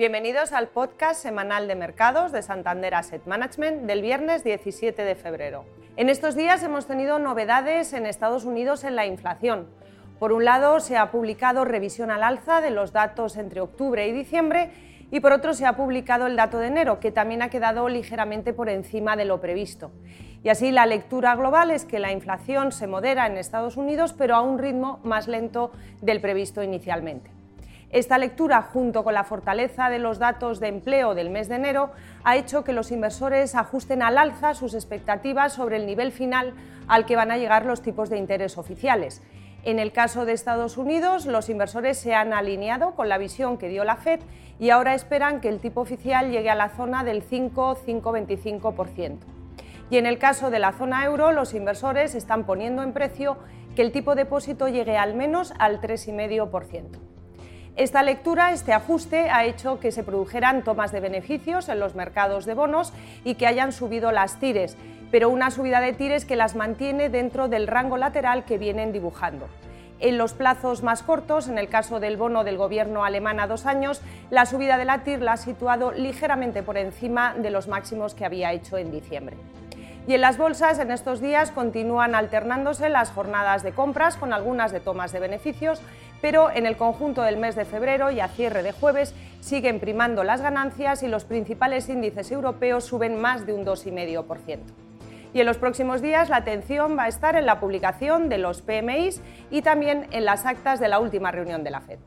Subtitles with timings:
[0.00, 5.66] Bienvenidos al podcast semanal de mercados de Santander Asset Management del viernes 17 de febrero.
[5.98, 9.66] En estos días hemos tenido novedades en Estados Unidos en la inflación.
[10.18, 14.12] Por un lado, se ha publicado revisión al alza de los datos entre octubre y
[14.12, 14.70] diciembre
[15.10, 18.54] y por otro se ha publicado el dato de enero, que también ha quedado ligeramente
[18.54, 19.90] por encima de lo previsto.
[20.42, 24.34] Y así la lectura global es que la inflación se modera en Estados Unidos, pero
[24.34, 27.39] a un ritmo más lento del previsto inicialmente.
[27.92, 31.90] Esta lectura, junto con la fortaleza de los datos de empleo del mes de enero,
[32.22, 36.54] ha hecho que los inversores ajusten al alza sus expectativas sobre el nivel final
[36.86, 39.22] al que van a llegar los tipos de interés oficiales.
[39.64, 43.68] En el caso de Estados Unidos, los inversores se han alineado con la visión que
[43.68, 44.20] dio la Fed
[44.60, 49.18] y ahora esperan que el tipo oficial llegue a la zona del 5-5,25%.
[49.90, 53.36] Y en el caso de la zona euro, los inversores están poniendo en precio
[53.74, 57.09] que el tipo de depósito llegue al menos al 3,5%.
[57.76, 62.44] Esta lectura, este ajuste, ha hecho que se produjeran tomas de beneficios en los mercados
[62.44, 62.92] de bonos
[63.24, 64.76] y que hayan subido las tires,
[65.10, 69.48] pero una subida de tires que las mantiene dentro del rango lateral que vienen dibujando.
[70.00, 73.66] En los plazos más cortos, en el caso del bono del gobierno alemán a dos
[73.66, 78.14] años, la subida de la TIR la ha situado ligeramente por encima de los máximos
[78.14, 79.36] que había hecho en diciembre.
[80.08, 84.72] Y en las bolsas en estos días continúan alternándose las jornadas de compras con algunas
[84.72, 85.82] de tomas de beneficios,
[86.20, 90.24] pero en el conjunto del mes de febrero y a cierre de jueves siguen primando
[90.24, 94.58] las ganancias y los principales índices europeos suben más de un 2,5%.
[95.32, 98.62] Y en los próximos días la atención va a estar en la publicación de los
[98.62, 101.98] PMIs y también en las actas de la última reunión de la FED.